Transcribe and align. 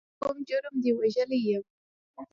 په 0.17 0.21
کوم 0.27 0.37
جرم 0.47 0.75
دې 0.83 0.91
وژلی 0.99 1.39
یم. 1.49 1.63